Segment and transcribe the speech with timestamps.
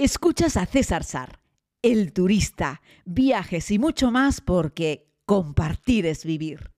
[0.00, 1.40] Escuchas a César Sar,
[1.82, 6.70] el turista, viajes y mucho más porque compartir es vivir.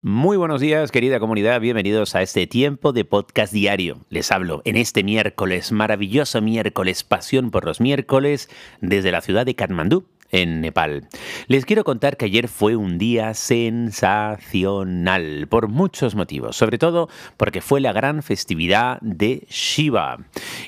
[0.00, 1.60] Muy buenos días, querida comunidad.
[1.60, 4.04] Bienvenidos a este tiempo de podcast diario.
[4.08, 9.54] Les hablo en este miércoles, maravilloso miércoles, pasión por los miércoles, desde la ciudad de
[9.54, 11.06] Katmandú, en Nepal.
[11.46, 17.60] Les quiero contar que ayer fue un día sensacional por muchos motivos, sobre todo porque
[17.60, 20.18] fue la gran festividad de Shiva.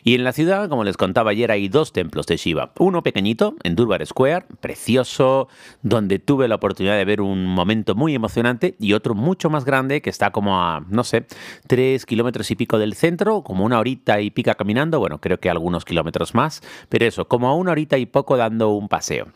[0.05, 2.73] Y en la ciudad, como les contaba ayer, hay dos templos de Shiva.
[2.79, 5.49] Uno pequeñito, en Durbar Square, precioso,
[5.83, 10.03] donde tuve la oportunidad de ver un momento muy emocionante, y otro mucho más grande,
[10.03, 11.25] que está como a, no sé,
[11.67, 15.49] tres kilómetros y pico del centro, como una horita y pica caminando, bueno, creo que
[15.49, 19.29] algunos kilómetros más, pero eso, como a una horita y poco dando un paseo.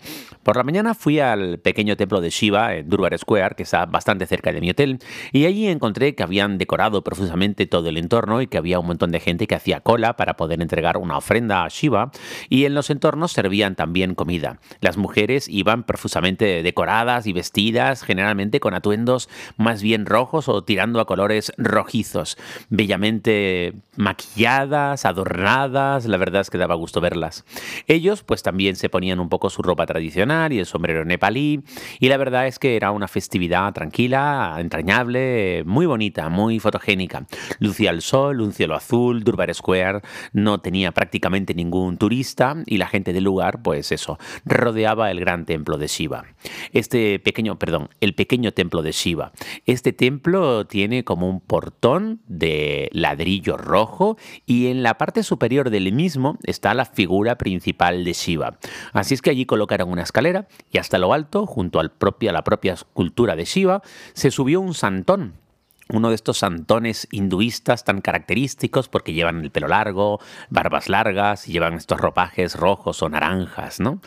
[0.43, 4.27] Por la mañana fui al pequeño templo de Shiva en Durbar Square, que está bastante
[4.27, 4.99] cerca de mi hotel,
[5.33, 9.11] y allí encontré que habían decorado profusamente todo el entorno y que había un montón
[9.11, 12.11] de gente que hacía cola para poder entregar una ofrenda a Shiva,
[12.49, 14.59] y en los entornos servían también comida.
[14.81, 21.01] Las mujeres iban profusamente decoradas y vestidas, generalmente con atuendos más bien rojos o tirando
[21.01, 22.39] a colores rojizos,
[22.71, 27.45] bellamente maquilladas, adornadas, la verdad es que daba gusto verlas.
[27.87, 31.63] Ellos pues también se ponían un poco su ropa tradicional y el sombrero nepalí.
[32.01, 37.27] Y la verdad es que era una festividad tranquila, entrañable, muy bonita, muy fotogénica.
[37.59, 40.01] Lucía el sol, un cielo azul, Durbar Square
[40.33, 45.45] no tenía prácticamente ningún turista y la gente del lugar, pues eso, rodeaba el gran
[45.45, 46.25] templo de Shiva.
[46.73, 49.33] Este pequeño, perdón, el pequeño templo de Shiva.
[49.67, 55.93] Este templo tiene como un portón de ladrillo rojo y en la parte superior del
[55.93, 58.59] mismo está la figura principal de Shiva.
[58.93, 62.33] Así es que allí colocaron una escalera y hasta lo alto, junto al propia, a
[62.33, 63.83] la propia escultura de Shiva,
[64.13, 65.35] se subió un santón
[65.91, 70.21] uno de estos santones hinduistas tan característicos porque llevan el pelo largo,
[70.51, 74.01] barbas largas y llevan estos ropajes rojos o naranjas, ¿no?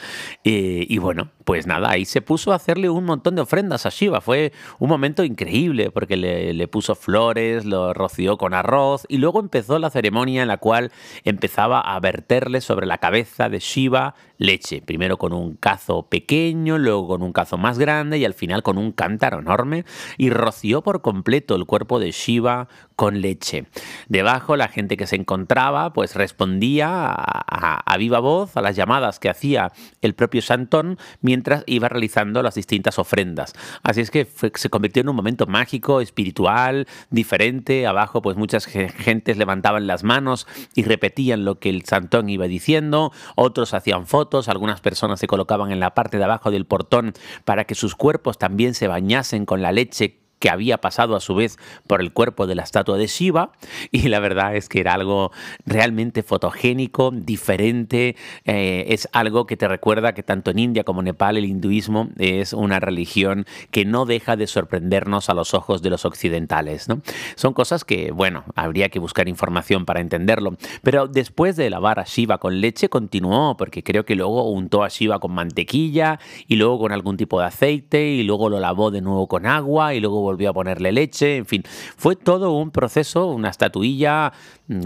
[0.43, 3.89] Eh, y bueno, pues nada, ahí se puso a hacerle un montón de ofrendas a
[3.89, 4.22] Shiva.
[4.22, 9.39] Fue un momento increíble porque le, le puso flores, lo roció con arroz y luego
[9.39, 10.91] empezó la ceremonia en la cual
[11.23, 14.81] empezaba a verterle sobre la cabeza de Shiva leche.
[14.81, 18.77] Primero con un cazo pequeño, luego con un cazo más grande y al final con
[18.77, 19.85] un cántaro enorme
[20.17, 22.67] y roció por completo el cuerpo de Shiva
[22.97, 23.65] con leche.
[24.09, 29.29] Debajo la gente que se encontraba pues respondía a, viva voz a las llamadas que
[29.29, 29.71] hacía
[30.01, 33.53] el propio Santón mientras iba realizando las distintas ofrendas.
[33.83, 37.88] Así es que se convirtió en un momento mágico, espiritual, diferente.
[37.88, 43.13] Abajo pues muchas gentes levantaban las manos y repetían lo que el Santón iba diciendo,
[43.35, 47.13] otros hacían fotos, algunas personas se colocaban en la parte de abajo del portón
[47.45, 51.35] para que sus cuerpos también se bañasen con la leche que había pasado a su
[51.35, 51.57] vez
[51.88, 53.52] por el cuerpo de la estatua de Shiva
[53.91, 55.31] y la verdad es que era algo
[55.66, 58.16] realmente fotogénico, diferente,
[58.46, 62.09] eh, es algo que te recuerda que tanto en India como en Nepal el hinduismo
[62.18, 66.90] es una religión que no deja de sorprendernos a los ojos de los occidentales.
[66.90, 67.01] ¿no?
[67.35, 72.03] Son cosas que, bueno, habría que buscar información para entenderlo, pero después de lavar a
[72.03, 76.80] Shiva con leche continuó, porque creo que luego untó a Shiva con mantequilla y luego
[76.80, 80.31] con algún tipo de aceite y luego lo lavó de nuevo con agua y luego
[80.31, 81.64] volvió a ponerle leche, en fin,
[81.97, 84.31] fue todo un proceso, una estatuilla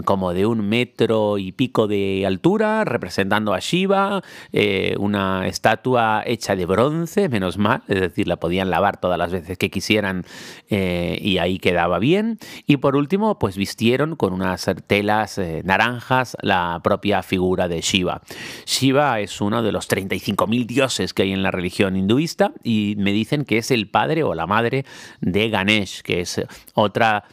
[0.04, 6.56] como de un metro y pico de altura, representando a Shiva, eh, una estatua hecha
[6.56, 10.24] de bronce, menos mal, es decir, la podían lavar todas las veces que quisieran
[10.68, 12.38] eh, y ahí quedaba bien.
[12.66, 18.22] Y por último, pues vistieron con unas telas eh, naranjas la propia figura de Shiva.
[18.64, 23.12] Shiva es uno de los 35.000 dioses que hay en la religión hinduista y me
[23.12, 24.84] dicen que es el padre o la madre
[25.20, 26.40] de Ganesh, que es
[26.74, 27.24] otra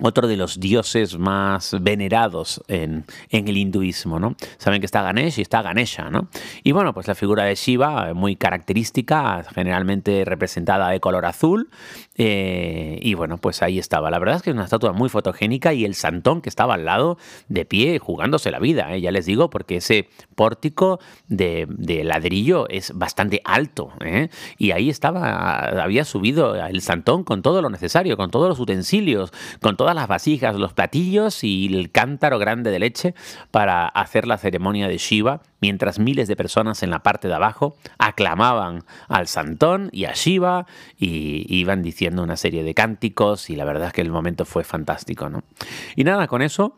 [0.00, 4.36] otro de los dioses más venerados en, el hinduismo, ¿no?
[4.58, 6.28] Saben que está Ganesh y está Ganesha, ¿no?
[6.62, 11.70] Y bueno, pues la figura de Shiva, muy característica, generalmente representada de color azul,
[12.20, 14.10] eh, y bueno, pues ahí estaba.
[14.10, 16.84] La verdad es que es una estatua muy fotogénica y el santón que estaba al
[16.84, 17.16] lado,
[17.48, 19.00] de pie, jugándose la vida, ¿eh?
[19.00, 20.98] ya les digo, porque ese pórtico
[21.28, 21.66] de,
[22.04, 24.30] ladrillo es bastante alto, ¿eh?
[24.58, 29.32] y ahí estaba, había subido el santón con todo lo necesario, con todos los utensilios,
[29.60, 33.14] con todo las vasijas, los platillos y el cántaro grande de leche
[33.52, 37.76] para hacer la ceremonia de Shiva, mientras miles de personas en la parte de abajo
[37.98, 40.66] aclamaban al Santón y a Shiva
[40.98, 44.64] y iban diciendo una serie de cánticos y la verdad es que el momento fue
[44.64, 45.28] fantástico.
[45.28, 45.42] ¿no?
[45.96, 46.76] Y nada, con eso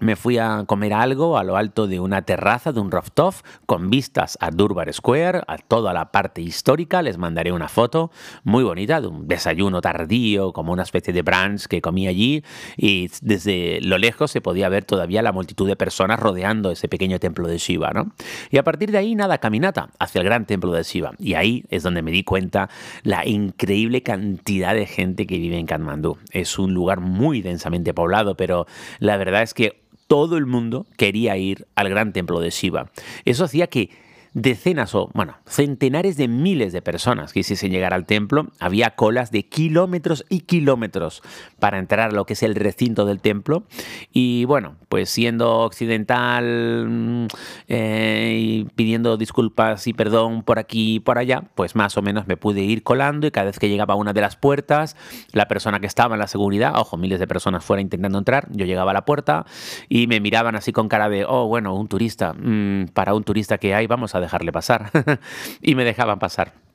[0.00, 3.34] me fui a comer algo a lo alto de una terraza de un rooftop
[3.66, 7.02] con vistas a Durbar Square, a toda la parte histórica.
[7.02, 8.10] Les mandaré una foto
[8.42, 12.42] muy bonita de un desayuno tardío, como una especie de brunch que comí allí.
[12.76, 17.18] Y desde lo lejos se podía ver todavía la multitud de personas rodeando ese pequeño
[17.18, 17.90] templo de Shiva.
[17.90, 18.12] ¿no?
[18.50, 21.12] Y a partir de ahí, nada, caminata hacia el gran templo de Shiva.
[21.18, 22.70] Y ahí es donde me di cuenta
[23.02, 26.16] la increíble cantidad de gente que vive en Kathmandú.
[26.30, 28.66] Es un lugar muy densamente poblado, pero
[28.98, 32.90] la verdad es que todo el mundo quería ir al gran templo de Shiva.
[33.24, 33.90] Eso hacía que
[34.32, 38.48] decenas o, bueno, centenares de miles de personas quisiesen llegar al templo.
[38.58, 41.22] Había colas de kilómetros y kilómetros
[41.58, 43.64] para entrar a lo que es el recinto del templo.
[44.12, 47.26] Y bueno, pues siendo occidental mm,
[47.68, 52.26] eh, y pidiendo disculpas y perdón por aquí y por allá, pues más o menos
[52.26, 54.96] me pude ir colando y cada vez que llegaba a una de las puertas,
[55.32, 58.66] la persona que estaba en la seguridad, ojo, miles de personas fuera intentando entrar, yo
[58.66, 59.46] llegaba a la puerta
[59.88, 63.58] y me miraban así con cara de, oh, bueno, un turista, mm, para un turista
[63.58, 64.90] que hay, vamos a dejarle pasar.
[65.62, 66.69] y me dejaban pasar.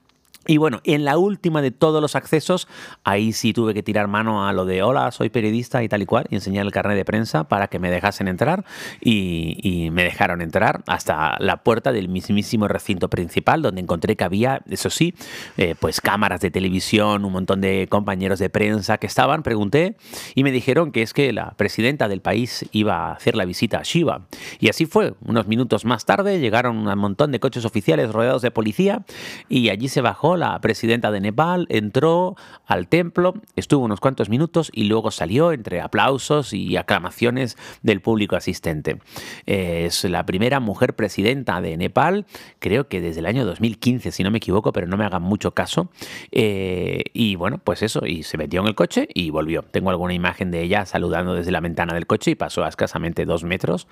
[0.48, 2.68] Y bueno, en la última de todos los accesos,
[3.04, 6.06] ahí sí tuve que tirar mano a lo de hola, soy periodista y tal y
[6.06, 8.66] cual, y enseñar el carnet de prensa para que me dejasen entrar
[9.02, 14.62] y, me dejaron entrar hasta la puerta del mismísimo recinto principal, donde encontré que había,
[14.70, 15.14] eso sí,
[15.58, 19.96] eh, pues cámaras de televisión, un montón de compañeros de prensa que estaban, pregunté
[20.34, 23.80] y me dijeron que es que la presidenta del país iba a hacer la visita
[23.80, 24.28] a Shiva.
[24.60, 28.52] Y así fue, unos minutos más tarde llegaron un montón de coches oficiales rodeados de
[28.52, 29.06] policía
[29.50, 32.36] y allí se bajó la presidenta de Nepal, entró
[32.66, 38.36] al templo, estuvo unos cuantos minutos y luego salió entre aplausos y aclamaciones del público
[38.36, 39.00] asistente.
[39.46, 42.26] Es la primera mujer presidenta de Nepal,
[42.60, 45.52] creo que desde el año 2015, si no me equivoco, pero no me hagan mucho
[45.52, 45.90] caso.
[46.32, 49.64] Eh, y bueno, pues eso, y se metió en el coche y volvió.
[49.64, 53.26] Tengo alguna imagen de ella saludando desde la ventana del coche y pasó a escasamente
[53.26, 53.88] dos metros.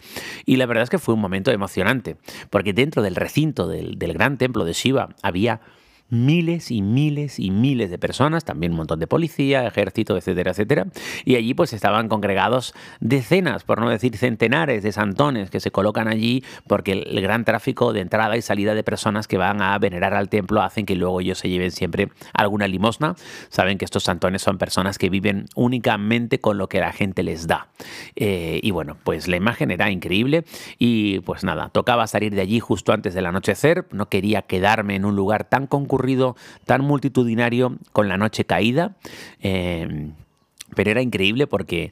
[0.46, 2.18] Y la verdad es que fue un momento emocionante,
[2.50, 5.62] porque dentro del recinto del, del gran templo de Shiva había
[6.14, 10.88] miles y miles y miles de personas, también un montón de policía, ejército, etcétera, etcétera.
[11.26, 16.08] Y allí pues estaban congregados decenas, por no decir centenares de santones que se colocan
[16.08, 20.14] allí porque el, gran tráfico de entrada y salida de personas que van a venerar
[20.14, 23.16] al templo hacen que luego ellos se lleven siempre alguna limosna.
[23.50, 27.48] Saben que estos santones son personas que viven únicamente con lo que la gente les
[27.48, 27.70] da.
[28.16, 30.46] Eh, y bueno, pues la imagen era increíble
[30.78, 35.06] y pues nada, tocaba salir de allí justo antes del anochecer, no quería quedarme en
[35.06, 36.03] un lugar tan concurrido
[36.66, 38.96] tan multitudinario con la noche caída.
[39.42, 40.12] Eh,
[40.76, 41.92] pero era increíble porque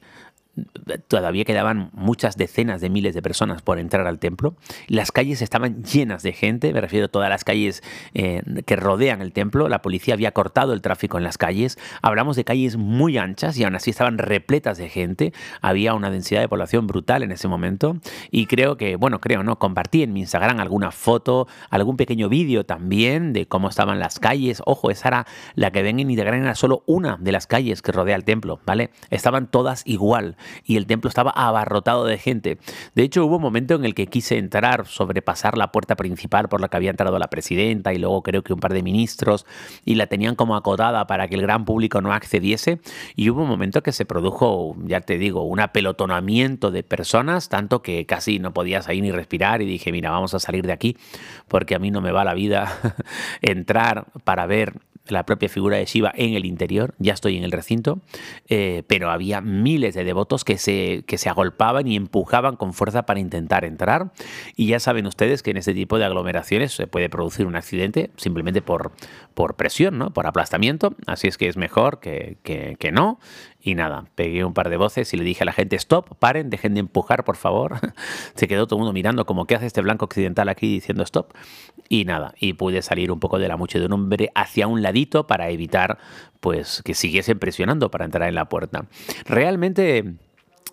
[1.08, 4.54] todavía quedaban muchas decenas de miles de personas por entrar al templo.
[4.86, 7.82] Las calles estaban llenas de gente, me refiero a todas las calles
[8.14, 9.68] eh, que rodean el templo.
[9.68, 11.78] La policía había cortado el tráfico en las calles.
[12.02, 15.32] Hablamos de calles muy anchas y aún así estaban repletas de gente.
[15.62, 17.96] Había una densidad de población brutal en ese momento.
[18.30, 19.58] Y creo que, bueno, creo, ¿no?
[19.58, 24.62] Compartí en mi Instagram alguna foto, algún pequeño vídeo también de cómo estaban las calles.
[24.66, 27.92] Ojo, esa era la que ven en Instagram, era solo una de las calles que
[27.92, 28.90] rodea el templo, ¿vale?
[29.10, 32.58] Estaban todas igual y el templo estaba abarrotado de gente.
[32.94, 36.60] De hecho, hubo un momento en el que quise entrar, sobrepasar la puerta principal por
[36.60, 39.46] la que había entrado la presidenta y luego creo que un par de ministros
[39.84, 42.80] y la tenían como acotada para que el gran público no accediese.
[43.16, 47.82] Y hubo un momento que se produjo, ya te digo, un apelotonamiento de personas, tanto
[47.82, 50.96] que casi no podías ahí ni respirar y dije, mira, vamos a salir de aquí
[51.48, 52.96] porque a mí no me va la vida
[53.42, 54.74] entrar para ver
[55.08, 58.00] la propia figura de Shiva en el interior, ya estoy en el recinto,
[58.48, 63.02] eh, pero había miles de devotos que se, que se agolpaban y empujaban con fuerza
[63.02, 64.12] para intentar entrar.
[64.56, 68.10] Y ya saben ustedes que en este tipo de aglomeraciones se puede producir un accidente
[68.16, 68.92] simplemente por,
[69.34, 70.12] por presión, ¿no?
[70.12, 73.18] por aplastamiento, así es que es mejor que, que, que no.
[73.64, 76.50] Y nada, pegué un par de voces y le dije a la gente, stop, paren,
[76.50, 77.78] dejen de empujar, por favor.
[78.34, 81.32] Se quedó todo el mundo mirando como, ¿qué hace este blanco occidental aquí diciendo stop?
[81.88, 85.48] Y nada, y pude salir un poco de la un hombre hacia un ladito para
[85.50, 85.98] evitar
[86.40, 88.86] pues que siguiesen presionando para entrar en la puerta.
[89.26, 90.16] Realmente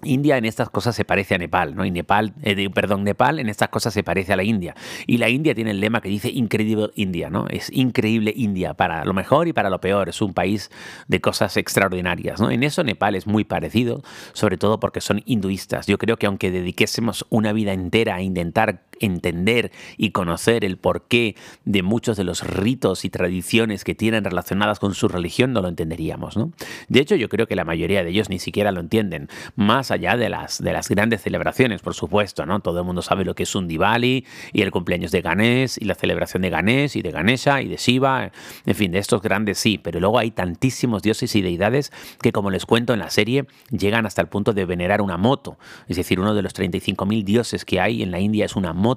[0.04, 1.86] India en estas cosas se parece a Nepal, ¿no?
[1.86, 4.76] Y Nepal, eh, perdón, Nepal en estas cosas se parece a la India.
[5.08, 7.48] Y la India tiene el lema que dice Incredible India, ¿no?
[7.50, 10.10] Es increíble India, para lo mejor y para lo peor.
[10.10, 10.72] Es un país
[11.08, 12.52] de cosas extraordinarias, ¿no?
[12.52, 14.02] En eso Nepal es muy parecido,
[14.34, 15.88] sobre todo porque son hinduistas.
[15.88, 21.36] Yo creo que aunque dediquésemos una vida entera a intentar entender y conocer el porqué
[21.66, 25.68] de muchos de los ritos y tradiciones que tienen relacionadas con su religión, no lo
[25.68, 26.52] entenderíamos, ¿no?
[26.88, 29.30] De hecho, yo creo que la mayoría de ellos ni siquiera lo entienden.
[29.56, 32.60] Más allá de las, de las grandes celebraciones, por supuesto, ¿no?
[32.60, 35.86] Todo el mundo sabe lo que es un Diwali y el cumpleaños de Ganesh y
[35.86, 38.32] la celebración de Ganesh y de Ganesha y de Shiva,
[38.66, 41.92] en fin, de estos grandes sí, pero luego hay tantísimos dioses y deidades
[42.22, 45.58] que, como les cuento en la serie, llegan hasta el punto de venerar una moto.
[45.88, 48.89] Es decir, uno de los 35.000 dioses que hay en la India es una moto,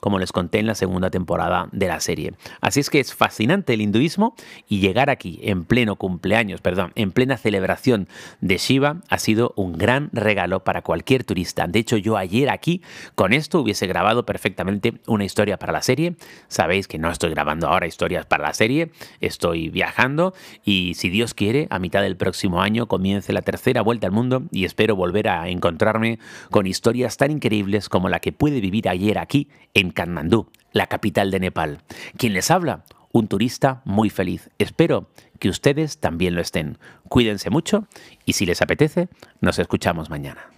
[0.00, 2.34] como les conté en la segunda temporada de la serie.
[2.60, 4.34] Así es que es fascinante el hinduismo
[4.68, 8.08] y llegar aquí en pleno cumpleaños, perdón, en plena celebración
[8.40, 11.66] de Shiva ha sido un gran regalo para cualquier turista.
[11.66, 12.82] De hecho, yo ayer aquí
[13.14, 16.16] con esto hubiese grabado perfectamente una historia para la serie.
[16.48, 18.90] Sabéis que no estoy grabando ahora historias para la serie,
[19.20, 24.06] estoy viajando y si Dios quiere, a mitad del próximo año comience la tercera vuelta
[24.06, 26.18] al mundo y espero volver a encontrarme
[26.50, 29.27] con historias tan increíbles como la que pude vivir ayer aquí
[29.74, 31.82] en Katmandú, la capital de Nepal.
[32.16, 32.84] ¿Quién les habla?
[33.12, 34.50] Un turista muy feliz.
[34.58, 36.78] Espero que ustedes también lo estén.
[37.08, 37.86] Cuídense mucho
[38.24, 39.08] y si les apetece,
[39.40, 40.50] nos escuchamos mañana.